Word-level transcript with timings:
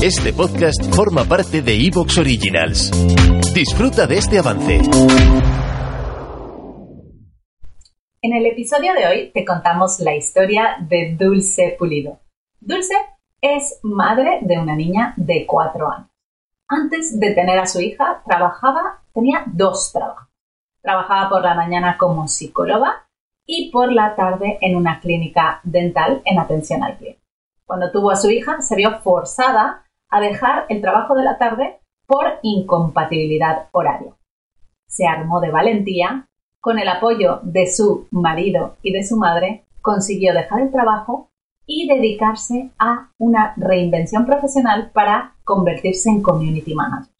Este 0.00 0.32
podcast 0.32 0.94
forma 0.94 1.24
parte 1.24 1.60
de 1.60 1.74
Evox 1.74 2.18
Originals. 2.18 2.92
Disfruta 3.52 4.06
de 4.06 4.18
este 4.18 4.38
avance. 4.38 4.76
En 8.22 8.32
el 8.32 8.46
episodio 8.46 8.94
de 8.94 9.08
hoy 9.08 9.32
te 9.34 9.44
contamos 9.44 9.98
la 9.98 10.14
historia 10.14 10.76
de 10.88 11.16
Dulce 11.18 11.74
Pulido. 11.76 12.20
Dulce 12.60 12.94
es 13.40 13.80
madre 13.82 14.38
de 14.42 14.58
una 14.58 14.76
niña 14.76 15.14
de 15.16 15.44
cuatro 15.44 15.90
años. 15.90 16.08
Antes 16.68 17.18
de 17.18 17.34
tener 17.34 17.58
a 17.58 17.66
su 17.66 17.80
hija, 17.80 18.22
trabajaba, 18.24 19.02
tenía 19.12 19.42
dos 19.46 19.90
trabajos. 19.92 20.28
Trabajaba 20.80 21.28
por 21.28 21.42
la 21.42 21.56
mañana 21.56 21.98
como 21.98 22.28
psicóloga 22.28 23.08
y 23.44 23.72
por 23.72 23.92
la 23.92 24.14
tarde 24.14 24.58
en 24.60 24.76
una 24.76 25.00
clínica 25.00 25.60
dental 25.64 26.22
en 26.24 26.38
atención 26.38 26.84
al 26.84 26.96
cliente. 26.98 27.20
Cuando 27.66 27.90
tuvo 27.90 28.12
a 28.12 28.16
su 28.16 28.30
hija, 28.30 28.60
se 28.60 28.76
vio 28.76 29.00
forzada 29.00 29.86
a 30.10 30.20
dejar 30.20 30.66
el 30.68 30.80
trabajo 30.80 31.14
de 31.14 31.24
la 31.24 31.38
tarde 31.38 31.80
por 32.06 32.24
incompatibilidad 32.42 33.68
horaria. 33.72 34.12
Se 34.86 35.06
armó 35.06 35.40
de 35.40 35.50
valentía, 35.50 36.28
con 36.60 36.78
el 36.78 36.88
apoyo 36.88 37.40
de 37.42 37.66
su 37.66 38.08
marido 38.10 38.76
y 38.82 38.92
de 38.92 39.04
su 39.04 39.16
madre, 39.16 39.64
consiguió 39.80 40.34
dejar 40.34 40.62
el 40.62 40.72
trabajo 40.72 41.30
y 41.66 41.86
dedicarse 41.86 42.70
a 42.78 43.10
una 43.18 43.54
reinvención 43.56 44.24
profesional 44.24 44.90
para 44.92 45.36
convertirse 45.44 46.08
en 46.08 46.22
community 46.22 46.74
manager. 46.74 47.14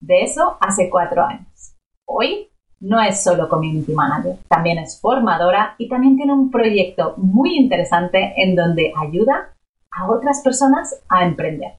De 0.00 0.22
eso 0.22 0.56
hace 0.60 0.88
cuatro 0.88 1.24
años. 1.24 1.74
Hoy 2.04 2.48
no 2.80 3.00
es 3.00 3.22
solo 3.22 3.48
community 3.48 3.92
manager, 3.92 4.38
también 4.48 4.78
es 4.78 5.00
formadora 5.00 5.74
y 5.78 5.88
también 5.88 6.16
tiene 6.16 6.32
un 6.32 6.50
proyecto 6.50 7.14
muy 7.16 7.56
interesante 7.56 8.34
en 8.36 8.54
donde 8.54 8.92
ayuda 8.96 9.54
a 9.90 10.10
otras 10.10 10.42
personas 10.42 11.02
a 11.08 11.24
emprender. 11.24 11.78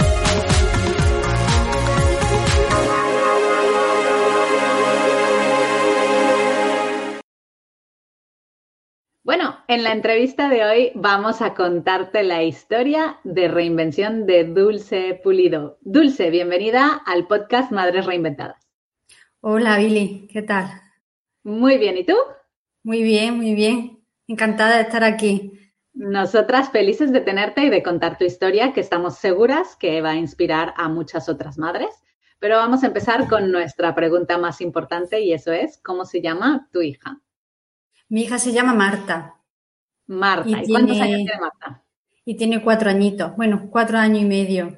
En 9.73 9.83
la 9.85 9.93
entrevista 9.93 10.49
de 10.49 10.65
hoy 10.65 10.91
vamos 10.95 11.41
a 11.41 11.53
contarte 11.53 12.23
la 12.23 12.43
historia 12.43 13.21
de 13.23 13.47
reinvención 13.47 14.25
de 14.25 14.43
Dulce 14.43 15.17
Pulido. 15.23 15.77
Dulce, 15.79 16.29
bienvenida 16.29 17.01
al 17.05 17.25
podcast 17.25 17.71
Madres 17.71 18.05
Reinventadas. 18.05 18.67
Hola, 19.39 19.77
Billy, 19.77 20.27
¿qué 20.29 20.41
tal? 20.41 20.69
Muy 21.43 21.77
bien, 21.77 21.97
¿y 21.97 22.05
tú? 22.05 22.17
Muy 22.83 23.01
bien, 23.01 23.37
muy 23.37 23.55
bien. 23.55 24.03
Encantada 24.27 24.75
de 24.75 24.81
estar 24.81 25.05
aquí. 25.05 25.53
Nosotras 25.93 26.69
felices 26.69 27.13
de 27.13 27.21
tenerte 27.21 27.63
y 27.63 27.69
de 27.69 27.81
contar 27.81 28.17
tu 28.17 28.25
historia, 28.25 28.73
que 28.73 28.81
estamos 28.81 29.19
seguras 29.19 29.77
que 29.77 30.01
va 30.01 30.09
a 30.09 30.17
inspirar 30.17 30.73
a 30.75 30.89
muchas 30.89 31.29
otras 31.29 31.57
madres. 31.57 31.95
Pero 32.39 32.57
vamos 32.57 32.83
a 32.83 32.87
empezar 32.87 33.29
con 33.29 33.53
nuestra 33.53 33.95
pregunta 33.95 34.37
más 34.37 34.59
importante 34.59 35.21
y 35.21 35.31
eso 35.31 35.53
es, 35.53 35.77
¿cómo 35.77 36.03
se 36.03 36.19
llama 36.19 36.67
tu 36.73 36.81
hija? 36.81 37.21
Mi 38.09 38.23
hija 38.23 38.37
se 38.37 38.51
llama 38.51 38.73
Marta. 38.73 39.37
Marta, 40.11 40.49
¿y, 40.49 40.67
cuántos 40.67 40.99
años 40.99 41.17
tiene 41.17 41.39
Marta? 41.39 41.83
Y 42.25 42.35
tiene 42.35 42.61
cuatro 42.61 42.89
añitos, 42.89 43.35
bueno, 43.37 43.69
cuatro 43.71 43.97
años 43.97 44.21
y 44.21 44.25
medio. 44.25 44.77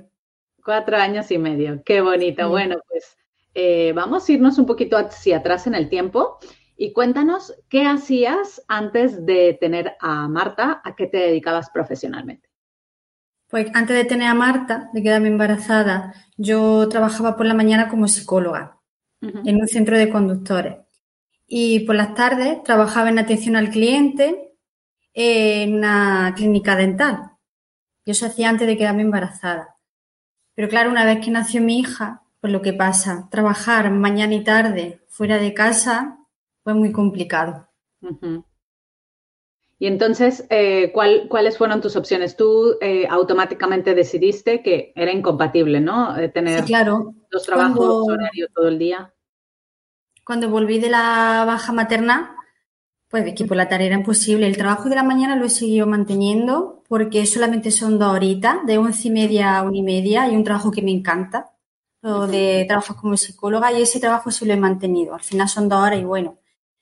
Cuatro 0.63 0.95
años 0.95 1.31
y 1.31 1.39
medio, 1.39 1.81
qué 1.83 2.01
bonito. 2.01 2.47
Bueno, 2.49 2.77
pues 2.87 3.17
eh, 3.55 3.93
vamos 3.93 4.29
a 4.29 4.31
irnos 4.31 4.59
un 4.59 4.67
poquito 4.67 4.95
hacia 4.95 5.37
atrás 5.37 5.65
en 5.65 5.73
el 5.73 5.89
tiempo 5.89 6.37
y 6.77 6.93
cuéntanos 6.93 7.53
qué 7.67 7.85
hacías 7.85 8.63
antes 8.67 9.25
de 9.25 9.57
tener 9.59 9.95
a 9.99 10.27
Marta, 10.27 10.81
a 10.83 10.95
qué 10.95 11.07
te 11.07 11.17
dedicabas 11.17 11.71
profesionalmente. 11.71 12.49
Pues 13.49 13.67
antes 13.73 13.97
de 13.97 14.05
tener 14.05 14.27
a 14.27 14.35
Marta, 14.35 14.91
de 14.93 15.01
quedarme 15.01 15.29
embarazada, 15.29 16.13
yo 16.37 16.87
trabajaba 16.89 17.35
por 17.35 17.47
la 17.47 17.55
mañana 17.55 17.89
como 17.89 18.07
psicóloga 18.07 18.79
en 19.21 19.55
un 19.55 19.67
centro 19.67 19.97
de 19.97 20.09
conductores. 20.09 20.75
Y 21.47 21.81
por 21.81 21.95
las 21.95 22.13
tardes 22.13 22.61
trabajaba 22.63 23.09
en 23.09 23.19
atención 23.19 23.55
al 23.55 23.69
cliente 23.69 24.52
en 25.13 25.75
una 25.75 26.33
clínica 26.35 26.75
dental. 26.75 27.31
Y 28.05 28.11
eso 28.11 28.25
hacía 28.25 28.49
antes 28.49 28.67
de 28.67 28.77
quedarme 28.77 29.03
embarazada. 29.03 29.77
Pero 30.55 30.69
claro, 30.69 30.91
una 30.91 31.05
vez 31.05 31.23
que 31.23 31.31
nació 31.31 31.61
mi 31.61 31.79
hija, 31.79 32.23
pues 32.41 32.51
lo 32.51 32.61
que 32.61 32.73
pasa, 32.73 33.27
trabajar 33.31 33.89
mañana 33.91 34.33
y 34.33 34.43
tarde 34.43 35.01
fuera 35.07 35.37
de 35.37 35.53
casa 35.53 36.19
fue 36.63 36.73
muy 36.73 36.91
complicado. 36.91 37.69
Y 39.79 39.87
entonces, 39.87 40.45
eh, 40.49 40.91
¿cuáles 40.93 41.57
fueron 41.57 41.81
tus 41.81 41.95
opciones? 41.95 42.37
Tú 42.37 42.77
eh, 42.79 43.05
automáticamente 43.09 43.95
decidiste 43.95 44.61
que 44.61 44.93
era 44.95 45.11
incompatible, 45.11 45.81
¿no? 45.81 46.17
Eh, 46.17 46.29
tener 46.29 46.63
claro. 46.63 47.13
dos 47.31 47.43
trabajos, 47.43 48.07
horario 48.07 48.47
todo 48.53 48.67
el 48.67 48.79
día. 48.79 49.13
Cuando 50.23 50.49
volví 50.49 50.79
de 50.79 50.89
la 50.89 51.43
baja 51.45 51.73
materna, 51.73 52.32
pues 53.13 53.25
de 53.25 53.35
que 53.35 53.45
por 53.45 53.55
la 53.55 53.69
tarea 53.69 53.85
era 53.85 53.95
imposible. 53.95 54.47
El 54.47 54.57
trabajo 54.57 54.89
de 54.89 54.95
la 54.95 55.03
mañana 55.03 55.35
lo 55.35 55.45
he 55.45 55.49
seguido 55.51 55.85
manteniendo 55.85 56.81
porque 56.87 57.27
solamente 57.27 57.69
son 57.69 57.99
dos 57.99 58.11
horitas, 58.11 58.65
de 58.65 58.79
once 58.79 59.07
y 59.07 59.11
media 59.11 59.59
a 59.59 59.61
una 59.61 59.77
y 59.77 59.83
media, 59.83 60.27
y 60.27 60.35
un 60.35 60.43
trabajo 60.43 60.71
que 60.71 60.81
me 60.81 60.89
encanta, 60.89 61.51
lo 62.01 62.25
de 62.25 62.65
trabajo 62.67 62.95
como 62.95 63.15
psicóloga, 63.15 63.71
y 63.71 63.83
ese 63.83 63.99
trabajo 63.99 64.31
sí 64.31 64.45
lo 64.45 64.53
he 64.53 64.57
mantenido. 64.57 65.13
Al 65.13 65.21
final 65.21 65.47
son 65.47 65.69
dos 65.69 65.79
horas 65.79 65.99
y 65.99 66.03
bueno. 66.03 66.39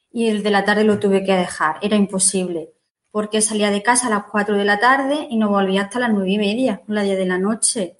Y 0.09 0.29
el 0.29 0.41
de 0.41 0.51
la 0.51 0.63
tarde 0.63 0.85
lo 0.85 0.99
tuve 0.99 1.21
que 1.25 1.35
dejar, 1.35 1.79
era 1.81 1.97
imposible, 1.97 2.75
porque 3.11 3.41
salía 3.41 3.69
de 3.69 3.83
casa 3.83 4.07
a 4.07 4.11
las 4.11 4.23
cuatro 4.31 4.55
de 4.55 4.63
la 4.63 4.79
tarde 4.79 5.27
y 5.29 5.35
no 5.35 5.49
volvía 5.49 5.81
hasta 5.81 5.99
las 5.99 6.13
nueve 6.13 6.31
y 6.31 6.37
media, 6.37 6.81
la 6.87 7.03
día 7.03 7.17
de 7.17 7.25
la 7.25 7.39
noche. 7.39 7.97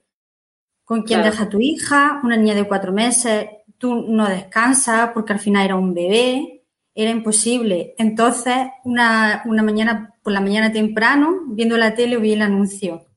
¿Con 0.85 1.01
quién 1.01 1.21
deja 1.21 1.49
tu 1.49 1.59
hija? 1.59 2.21
Una 2.23 2.37
niña 2.37 2.55
de 2.55 2.65
cuatro 2.65 2.93
meses, 2.93 3.45
tú 3.77 3.93
no 3.93 4.29
descansas 4.29 5.09
porque 5.13 5.33
al 5.33 5.39
final 5.39 5.65
era 5.65 5.75
un 5.75 5.93
bebé, 5.93 6.60
era 6.93 7.11
imposible. 7.11 7.95
Entonces, 7.97 8.55
una, 8.83 9.43
mañana, 9.45 10.15
por 10.21 10.33
la 10.33 10.41
mañana 10.41 10.71
temprano, 10.71 11.41
viendo 11.47 11.77
la 11.77 11.95
tele, 11.95 12.17
vi 12.17 12.33
el 12.33 12.41
anuncio 12.41 13.07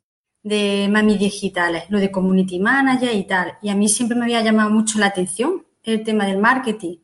de 0.42 0.88
Mami 0.90 1.16
Digitales, 1.16 1.84
lo 1.88 1.98
de 1.98 2.10
Community 2.10 2.58
Manager 2.58 3.14
y 3.14 3.24
tal. 3.24 3.54
Y 3.62 3.70
a 3.70 3.74
mí 3.74 3.88
siempre 3.88 4.16
me 4.16 4.24
había 4.24 4.42
llamado 4.42 4.70
mucho 4.70 4.98
la 4.98 5.06
atención 5.06 5.66
el 5.82 6.02
tema 6.02 6.26
del 6.26 6.38
marketing. 6.38 6.98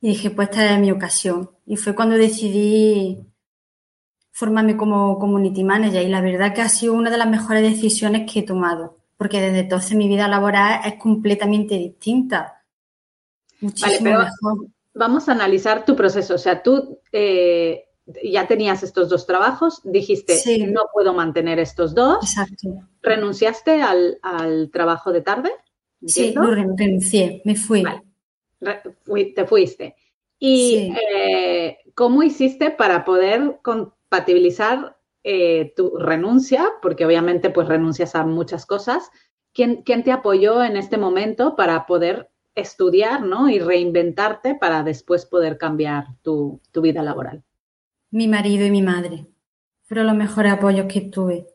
Y 0.00 0.08
dije, 0.08 0.30
pues 0.30 0.48
esta 0.50 0.72
es 0.72 0.80
mi 0.80 0.90
ocasión. 0.90 1.50
Y 1.66 1.76
fue 1.76 1.94
cuando 1.94 2.16
decidí 2.16 3.18
formarme 4.32 4.76
como 4.76 5.18
Community 5.18 5.64
Manager. 5.64 6.02
Y 6.02 6.10
la 6.10 6.20
verdad 6.20 6.54
que 6.54 6.62
ha 6.62 6.68
sido 6.68 6.94
una 6.94 7.10
de 7.10 7.18
las 7.18 7.28
mejores 7.28 7.62
decisiones 7.62 8.30
que 8.30 8.40
he 8.40 8.42
tomado. 8.42 8.98
Porque 9.16 9.40
desde 9.40 9.60
entonces 9.60 9.96
mi 9.96 10.08
vida 10.08 10.28
laboral 10.28 10.80
es 10.84 10.94
completamente 10.94 11.76
distinta 11.76 12.64
vale, 13.60 13.98
pero 14.02 14.26
Vamos 14.94 15.28
a 15.28 15.32
analizar 15.32 15.84
tu 15.84 15.96
proceso. 15.96 16.34
O 16.34 16.38
sea, 16.38 16.62
tú 16.62 17.00
eh, 17.12 17.84
ya 18.22 18.46
tenías 18.46 18.82
estos 18.82 19.08
dos 19.08 19.26
trabajos, 19.26 19.80
dijiste, 19.84 20.66
no 20.68 20.82
puedo 20.92 21.14
mantener 21.14 21.58
estos 21.58 21.94
dos. 21.94 22.18
Exacto. 22.22 22.68
¿Renunciaste 23.02 23.82
al, 23.82 24.70
trabajo 24.72 25.12
de 25.12 25.22
tarde? 25.22 25.50
Sí, 26.06 26.34
renuncié, 26.36 27.42
me 27.44 27.56
fui. 27.56 27.82
te 29.34 29.46
fuiste. 29.46 29.96
¿Y 30.38 30.92
eh, 31.16 31.78
cómo 31.94 32.22
hiciste 32.22 32.70
para 32.70 33.04
poder 33.04 33.60
compatibilizar 33.62 34.98
eh, 35.22 35.72
tu 35.74 35.96
renuncia? 35.96 36.66
Porque 36.82 37.06
obviamente 37.06 37.48
pues 37.48 37.68
renuncias 37.68 38.14
a 38.14 38.24
muchas 38.24 38.66
cosas. 38.66 39.10
¿Quién, 39.54 39.82
¿Quién, 39.82 40.02
te 40.02 40.12
apoyó 40.12 40.62
en 40.62 40.76
este 40.76 40.98
momento 40.98 41.56
para 41.56 41.86
poder 41.86 42.28
estudiar 42.54 43.22
¿no? 43.22 43.48
y 43.48 43.58
reinventarte 43.58 44.54
para 44.54 44.82
después 44.82 45.26
poder 45.26 45.58
cambiar 45.58 46.06
tu, 46.22 46.60
vida 46.74 47.02
laboral. 47.02 47.42
Mi 48.10 48.28
marido 48.28 48.64
y 48.66 48.70
mi 48.70 48.82
madre 48.82 49.26
fueron 49.82 50.06
los 50.06 50.16
mejores 50.16 50.52
apoyos 50.52 50.86
que 50.86 51.02
tuve. 51.02 51.46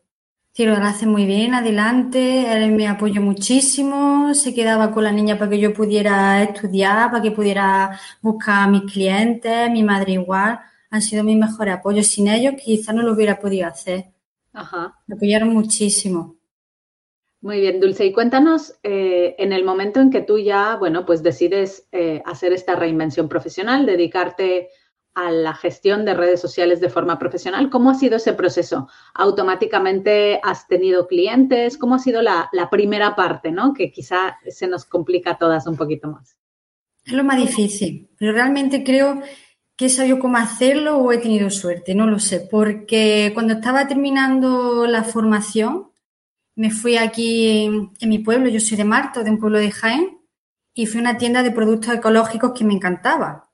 Sí, 0.52 0.66
lo 0.66 0.74
hace 0.74 1.06
muy 1.06 1.26
bien, 1.26 1.54
adelante, 1.54 2.52
él 2.52 2.72
me 2.72 2.88
apoyó 2.88 3.22
muchísimo, 3.22 4.34
se 4.34 4.54
quedaba 4.54 4.92
con 4.92 5.04
la 5.04 5.12
niña 5.12 5.38
para 5.38 5.52
que 5.52 5.60
yo 5.60 5.74
pudiera 5.74 6.44
estudiar, 6.44 7.12
para 7.12 7.22
que 7.22 7.32
pudiera 7.32 7.98
buscar 8.22 8.64
a 8.64 8.68
mis 8.68 8.92
clientes, 8.92 9.72
mi 9.72 9.84
madre 9.84 10.14
igual, 10.14 10.60
han 10.90 11.02
sido 11.02 11.24
mis 11.24 11.38
mejores 11.38 11.76
apoyos. 11.76 12.08
Sin 12.08 12.28
ellos 12.28 12.56
quizás 12.62 12.94
no 12.94 13.04
lo 13.04 13.14
hubiera 13.14 13.40
podido 13.40 13.68
hacer. 13.68 14.12
Ajá. 14.52 15.00
Me 15.08 15.16
apoyaron 15.16 15.50
muchísimo. 15.50 16.39
Muy 17.42 17.62
bien, 17.62 17.80
Dulce. 17.80 18.06
Y 18.06 18.12
cuéntanos, 18.12 18.76
eh, 18.84 19.36
en 19.40 19.54
el 19.54 19.64
momento 19.64 20.02
en 20.02 20.10
que 20.10 20.22
tú 20.22 20.38
ya, 20.40 20.76
bueno, 20.76 21.06
pues 21.06 21.24
decides 21.24 21.88
eh, 21.92 22.22
hacer 22.26 22.52
esta 22.52 22.76
reinvención 22.76 23.30
profesional, 23.30 23.86
dedicarte 23.86 24.70
a 25.14 25.32
la 25.32 25.54
gestión 25.54 26.06
de 26.06 26.14
redes 26.14 26.42
sociales 26.42 26.82
de 26.82 26.90
forma 26.90 27.18
profesional. 27.18 27.70
¿Cómo 27.70 27.92
ha 27.92 27.96
sido 27.96 28.18
ese 28.18 28.34
proceso? 28.34 28.90
¿Automáticamente 29.14 30.40
has 30.44 30.68
tenido 30.68 31.08
clientes? 31.08 31.78
¿Cómo 31.78 31.96
ha 31.96 32.00
sido 32.00 32.22
la, 32.22 32.50
primera 32.70 33.16
parte, 33.16 33.52
¿no? 33.52 33.74
Que 33.74 33.92
quizá 33.92 34.38
se 34.48 34.68
nos 34.68 34.86
complica 34.86 35.32
a 35.32 35.38
todas 35.38 35.66
un 35.66 35.78
poquito 35.78 36.10
más. 36.10 36.38
Es 37.06 37.14
lo 37.14 37.24
más 37.24 37.38
difícil, 37.38 38.10
pero 38.18 38.34
realmente 38.34 38.84
creo 38.84 39.22
que 39.76 39.86
he 39.86 39.90
sabido 39.90 40.20
cómo 40.20 40.38
hacerlo 40.38 40.98
o 40.98 41.12
he 41.12 41.18
tenido 41.18 41.50
suerte, 41.50 41.96
no 41.96 42.06
lo 42.06 42.20
sé, 42.20 42.42
porque 42.52 43.32
cuando 43.34 43.54
estaba 43.54 43.88
terminando 43.88 44.86
la 44.86 45.04
formación, 45.04 45.89
me 46.60 46.72
fui 46.72 46.98
aquí 46.98 47.64
en, 48.02 48.10
mi 48.10 48.20
pueblo, 48.20 48.50
yo 48.50 48.60
soy 48.60 48.76
de 48.76 48.84
Marto, 48.84 49.24
de 49.24 49.32
un 49.32 49.40
pueblo 49.40 49.60
de 49.60 49.72
Jaén, 49.72 50.20
y 50.74 50.88
fui 50.88 50.98
a 51.00 51.04
una 51.04 51.18
tienda 51.18 51.42
de 51.42 51.52
productos 51.52 51.96
ecológicos 51.96 52.52
que 52.52 52.66
me 52.66 52.74
encantaba. 52.74 53.50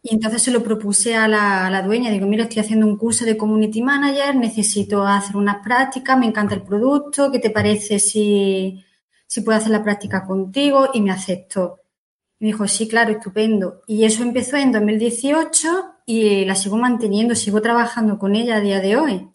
Y 0.00 0.14
entonces 0.14 0.40
se 0.40 0.50
lo 0.50 0.62
propuse 0.62 1.14
a 1.14 1.28
la, 1.28 1.82
dueña, 1.82 2.10
digo, 2.10 2.26
mira, 2.26 2.44
estoy 2.44 2.60
haciendo 2.60 2.86
un 2.86 2.96
curso 2.96 3.26
de 3.26 3.36
Community 3.36 3.82
Manager, 3.82 4.34
necesito 4.34 5.06
hacer 5.06 5.36
unas 5.36 5.62
prácticas, 5.62 6.18
me 6.18 6.24
encanta 6.24 6.54
el 6.54 6.62
producto, 6.62 7.30
¿qué 7.30 7.38
te 7.38 7.50
parece 7.50 7.98
si, 7.98 8.82
si 9.26 9.42
puedo 9.42 9.58
hacer 9.58 9.70
la 9.70 9.84
práctica 9.84 10.26
contigo? 10.26 10.88
Y 10.94 11.02
me 11.02 11.10
aceptó. 11.10 11.80
Y 12.40 12.46
me 12.46 12.52
dijo, 12.52 12.66
sí, 12.66 12.88
claro, 12.88 13.12
estupendo. 13.12 13.82
Y 13.86 14.04
eso 14.04 14.22
empezó 14.22 14.56
en 14.56 14.72
2018 14.72 15.68
y 16.06 16.46
la 16.46 16.54
sigo 16.54 16.78
manteniendo, 16.78 17.34
sigo 17.34 17.60
trabajando 17.60 18.18
con 18.18 18.34
ella 18.36 18.56
a 18.56 18.60
día 18.60 18.80
de 18.80 18.96
hoy. 18.96 19.28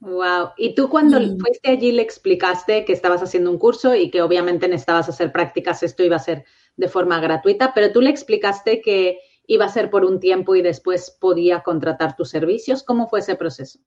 Wow. 0.00 0.50
Y 0.56 0.74
tú 0.74 0.88
cuando 0.88 1.18
fuiste 1.18 1.70
allí 1.70 1.90
le 1.92 2.02
explicaste 2.02 2.84
que 2.84 2.92
estabas 2.92 3.22
haciendo 3.22 3.50
un 3.50 3.58
curso 3.58 3.94
y 3.94 4.10
que 4.10 4.22
obviamente 4.22 4.68
necesitabas 4.68 5.08
hacer 5.08 5.32
prácticas, 5.32 5.82
esto 5.82 6.04
iba 6.04 6.16
a 6.16 6.20
ser 6.20 6.44
de 6.76 6.88
forma 6.88 7.18
gratuita, 7.18 7.72
pero 7.74 7.92
tú 7.92 8.00
le 8.00 8.10
explicaste 8.10 8.82
que 8.82 9.18
iba 9.46 9.64
a 9.64 9.70
ser 9.70 9.90
por 9.90 10.04
un 10.04 10.20
tiempo 10.20 10.54
y 10.54 10.62
después 10.62 11.16
podía 11.18 11.62
contratar 11.62 12.16
tus 12.16 12.30
servicios. 12.30 12.82
¿Cómo 12.82 13.08
fue 13.08 13.20
ese 13.20 13.36
proceso? 13.36 13.78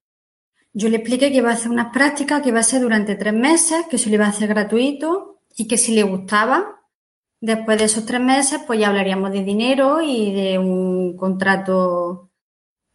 Yo 0.73 0.89
le 0.89 0.97
expliqué 0.97 1.31
que 1.31 1.37
iba 1.37 1.49
a 1.49 1.53
hacer 1.53 1.71
unas 1.71 1.91
prácticas 1.91 2.41
que 2.41 2.49
iba 2.49 2.59
a 2.59 2.63
ser 2.63 2.81
durante 2.81 3.15
tres 3.15 3.33
meses, 3.33 3.85
que 3.89 3.97
se 3.97 4.09
lo 4.09 4.15
iba 4.15 4.25
a 4.25 4.29
hacer 4.29 4.47
gratuito 4.47 5.41
y 5.55 5.67
que 5.67 5.77
si 5.77 5.93
le 5.93 6.03
gustaba, 6.03 6.79
después 7.41 7.77
de 7.77 7.85
esos 7.85 8.05
tres 8.05 8.21
meses, 8.21 8.61
pues 8.65 8.79
ya 8.79 8.89
hablaríamos 8.89 9.31
de 9.31 9.43
dinero 9.43 10.01
y 10.01 10.33
de 10.33 10.57
un 10.57 11.17
contrato 11.17 12.31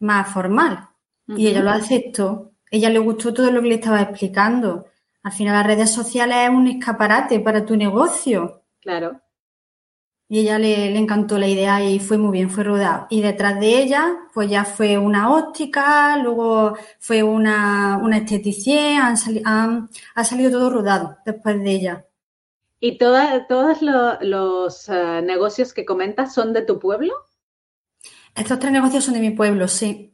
más 0.01 0.33
formal. 0.33 0.89
Y 1.29 1.49
ella 1.49 1.63
lo 1.63 1.71
aceptó. 1.71 2.54
Ella 2.71 2.91
le 2.91 2.99
gustó 2.99 3.33
todo 3.33 3.51
lo 3.51 3.63
que 3.63 3.69
le 3.69 3.75
estaba 3.77 4.01
explicando. 4.03 4.87
Al 5.23 5.33
final 5.33 5.55
las 5.55 5.67
redes 5.67 5.91
sociales 5.91 6.37
es 6.45 6.51
un 6.51 6.67
escaparate 6.69 7.41
para 7.41 7.65
tu 7.65 7.77
negocio. 7.77 8.63
Claro 8.81 9.21
y 10.29 10.41
ella 10.41 10.59
le, 10.59 10.97
encantó 10.97 11.39
la 11.39 11.47
idea 11.47 11.85
y 11.85 11.99
fue 12.01 12.19
muy 12.19 12.33
bien, 12.33 12.51
fue 12.51 12.65
rodado. 12.65 13.07
Y 13.11 13.21
detrás 13.21 13.61
de 13.61 13.83
ella, 13.83 14.17
pues 14.33 14.51
ya 14.51 14.65
fue 14.65 14.97
una 14.99 15.33
óptica, 15.33 16.17
luego 16.17 16.77
fue 16.99 17.23
una, 17.23 18.01
una 18.03 18.19
esteticien, 18.19 19.01
ha 19.01 20.25
salido 20.25 20.51
todo 20.51 20.71
rodado 20.71 21.19
después 21.25 21.63
de 21.63 21.71
ella. 21.71 22.07
¿Y 22.81 22.99
todos 22.99 23.81
los 23.81 24.89
eh, 24.89 25.23
negocios 25.23 25.73
que 25.73 25.85
comentas 25.85 26.35
son 26.35 26.53
de 26.53 26.63
tu 26.63 26.79
pueblo? 26.79 27.15
Estos 28.35 28.59
tres 28.59 28.73
negocios 28.73 29.05
son 29.05 29.15
de 29.15 29.21
mi 29.21 29.31
pueblo, 29.31 29.69
sí. 29.69 30.14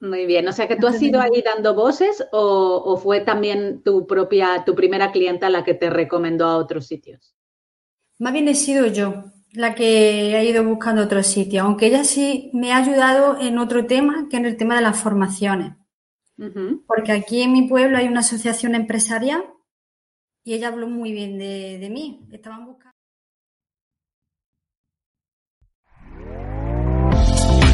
Muy 0.00 0.26
bien, 0.26 0.46
o 0.46 0.52
sea 0.52 0.68
que 0.68 0.76
tú 0.76 0.86
has 0.86 1.02
ido 1.02 1.20
ahí 1.20 1.42
dando 1.42 1.74
voces 1.74 2.24
o, 2.30 2.82
o 2.84 2.96
fue 2.96 3.20
también 3.20 3.82
tu 3.82 4.06
propia, 4.06 4.62
tu 4.64 4.76
primera 4.76 5.10
clienta 5.10 5.50
la 5.50 5.64
que 5.64 5.74
te 5.74 5.90
recomendó 5.90 6.46
a 6.46 6.56
otros 6.56 6.86
sitios. 6.86 7.34
Más 8.18 8.32
bien 8.32 8.48
he 8.48 8.54
sido 8.54 8.86
yo, 8.86 9.24
la 9.52 9.74
que 9.74 10.36
ha 10.36 10.44
ido 10.44 10.62
buscando 10.64 11.02
otro 11.02 11.22
sitio, 11.22 11.62
aunque 11.62 11.86
ella 11.86 12.04
sí 12.04 12.50
me 12.52 12.72
ha 12.72 12.78
ayudado 12.78 13.40
en 13.40 13.58
otro 13.58 13.86
tema, 13.86 14.28
que 14.30 14.36
en 14.36 14.46
el 14.46 14.56
tema 14.56 14.76
de 14.76 14.82
las 14.82 15.00
formaciones. 15.00 15.74
Porque 16.86 17.12
aquí 17.12 17.42
en 17.42 17.52
mi 17.52 17.68
pueblo 17.68 17.98
hay 17.98 18.06
una 18.06 18.20
asociación 18.20 18.76
empresarial 18.76 19.44
y 20.44 20.54
ella 20.54 20.68
habló 20.68 20.86
muy 20.88 21.12
bien 21.12 21.38
de, 21.38 21.78
de 21.78 21.90
mí. 21.90 22.26
Estaban 22.30 22.66
buscando 22.66 22.97